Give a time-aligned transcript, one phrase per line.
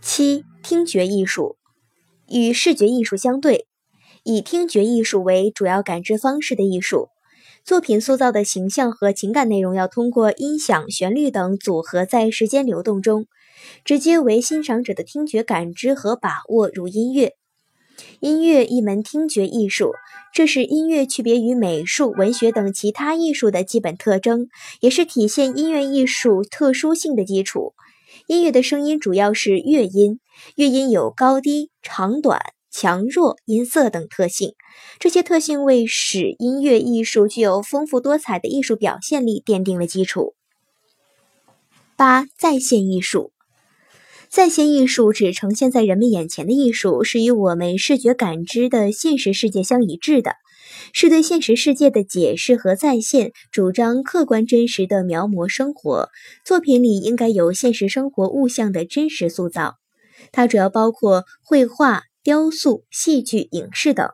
[0.00, 1.56] 七、听觉艺术
[2.28, 3.66] 与视觉艺术相对，
[4.22, 7.08] 以听觉艺术为主要感知方式的艺术
[7.64, 13.26] 作品塑造的形象和情感内容，要通过音响、旋律等组合，在时间流动中，
[13.84, 17.34] 直接为欣赏者的听觉感知和把握，如音乐。
[18.20, 19.92] 音乐一门听觉艺术，
[20.32, 24.48] 这是音乐区别于美术、文学等其他艺术的基本特征，
[24.80, 27.74] 也是体现音乐艺术特殊性的基础。
[28.28, 30.20] 音乐的声音主要是乐音，
[30.54, 34.52] 乐音有高低、长短、强弱、音色等特性。
[34.98, 40.34] 这些特性为使音乐艺术具有丰富多彩的艺术表现力奠定了基础。
[41.96, 43.32] 八、在线艺术。
[44.28, 50.32] 在线艺术指呈现在人们眼前的艺术，是与我们视觉感知的现实世界相一致的，
[50.92, 56.08] 是对现实世界的解释和再现，主张客观真实的描摹生活。
[56.44, 59.74] 作品里应该有现实生活物象的真实塑造。
[60.32, 64.08] 它主要包括绘画、雕塑、戏剧、影视等。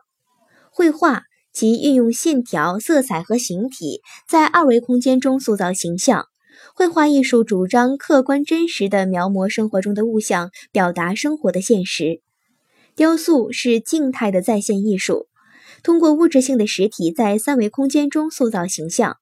[0.71, 6.25] 绘画即运用线条、色彩和形体，在二维空间中塑造形象。
[6.73, 12.21] 绘画艺术主张客观真实的描摹生活中的物象，表达生活的现实。
[12.95, 15.27] 雕塑是静态的再现艺术，
[15.85, 19.17] 通过物质性的实体在三维空间中塑造形象。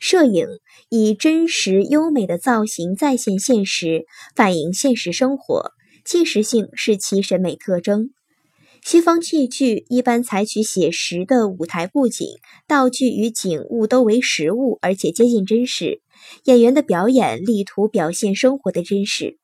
[0.00, 0.48] 摄影
[0.88, 5.70] 以真实优美的造型再现现实，反映现实生活，
[6.04, 8.10] 纪实性是其审美特征。
[8.84, 12.26] 西方戏剧一般采取写实的舞台布景，
[12.66, 16.02] 道具与景物都为实物，而且接近真实。
[16.46, 19.38] 演员的表演力图表现生活的真实。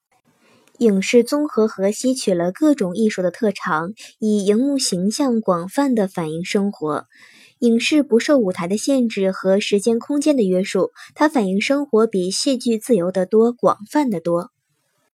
[0.78, 7.06] 影视综合和吸取了各种艺术的特长，以荧幕形象广泛的反映生活。
[7.58, 14.52] 影视不受舞台的限制和时间空间的约束，它反映生活比戏剧自由得多、广泛的多。